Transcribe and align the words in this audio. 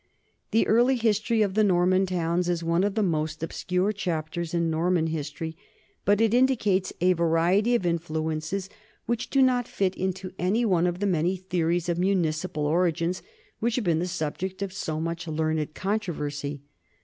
The 0.49 0.65
early 0.65 0.95
history 0.95 1.43
of 1.43 1.53
the 1.53 1.63
Norman 1.63 2.07
towns 2.07 2.49
is 2.49 2.63
one 2.63 2.83
of 2.83 2.95
the 2.95 3.03
most 3.03 3.43
obscure 3.43 3.91
chapters 3.91 4.51
in 4.51 4.71
Norman 4.71 5.05
history, 5.05 5.55
but 6.05 6.19
it 6.19 6.33
indicates 6.33 6.91
a 7.01 7.13
variety 7.13 7.75
of 7.75 7.85
influences 7.85 8.67
which 9.05 9.29
do 9.29 9.43
not 9.43 9.67
fit 9.67 9.93
into 9.95 10.31
any 10.39 10.65
one 10.65 10.87
of 10.87 11.01
the 11.01 11.05
many 11.05 11.35
theories 11.37 11.87
of 11.87 11.99
municipal 11.99 12.65
origins 12.65 13.21
which 13.59 13.75
have 13.75 13.85
been 13.85 13.99
the 13.99 14.07
subject 14.07 14.63
of 14.63 14.73
so 14.73 14.99
much 14.99 15.27
learned 15.27 15.75
controversy. 15.75 16.63